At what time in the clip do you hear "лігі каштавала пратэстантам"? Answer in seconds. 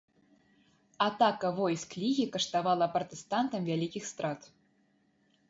2.05-3.61